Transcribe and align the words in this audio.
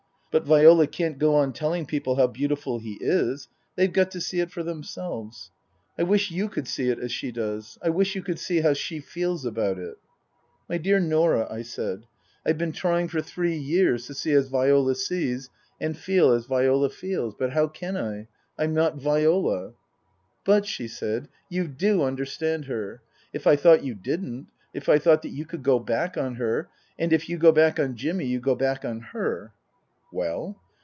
But 0.33 0.45
Viola 0.45 0.87
can't 0.87 1.19
go 1.19 1.35
on 1.35 1.51
telling 1.51 1.85
people 1.85 2.15
how 2.15 2.27
beautiful 2.27 2.79
he 2.79 2.97
is. 3.01 3.49
They've 3.75 3.91
got 3.91 4.11
to 4.11 4.21
see 4.21 4.39
it 4.39 4.49
for 4.49 4.63
themselves." 4.63 5.51
I 5.99 6.03
wish 6.03 6.31
you 6.31 6.47
could 6.47 6.69
see 6.69 6.87
it 6.89 6.99
as 6.99 7.11
she 7.11 7.33
does. 7.33 7.77
I 7.83 7.89
wish 7.89 8.15
you 8.15 8.21
could 8.23 8.39
see 8.39 8.61
how 8.61 8.71
she 8.71 9.01
feels 9.01 9.43
about 9.43 9.77
it 9.77 9.97
""My 10.69 10.77
dear 10.77 11.01
Norah," 11.01 11.51
I 11.51 11.63
said, 11.63 12.05
"I've 12.45 12.57
been 12.57 12.71
trying 12.71 13.09
for 13.09 13.21
three 13.21 13.57
Book 13.59 13.67
II: 13.67 13.75
Her 13.75 13.81
Book 13.81 13.91
155 14.07 14.07
years 14.07 14.07
to 14.07 14.13
see 14.13 14.31
as 14.31 14.47
Viola 14.47 14.95
sees, 14.95 15.49
and 15.81 15.97
feel 15.97 16.31
as 16.31 16.45
Viola 16.45 16.89
feels. 16.89 17.35
But 17.37 17.51
how 17.51 17.67
can 17.67 17.97
I? 17.97 18.27
I'm 18.57 18.73
not 18.73 18.95
Viola."" 19.01 19.73
But," 20.45 20.65
she 20.65 20.87
said," 20.87 21.27
you 21.49 21.67
do 21.67 22.03
understand 22.03 22.67
her. 22.67 23.01
If 23.33 23.45
I 23.45 23.57
thought 23.57 23.83
you 23.83 23.95
didn't 23.95 24.47
if 24.73 24.87
I 24.87 24.97
thought 24.97 25.23
that 25.23 25.31
you 25.35 25.45
could 25.45 25.63
go 25.63 25.77
back 25.77 26.15
on 26.15 26.35
her 26.35 26.69
and 26.97 27.11
if 27.11 27.27
you 27.27 27.37
go 27.37 27.51
back 27.51 27.81
on 27.81 27.97
Jimmy 27.97 28.27
you 28.27 28.39
go 28.39 28.55
back 28.55 28.85
on 28.85 29.01
her" 29.01 29.53
Well 30.13 30.59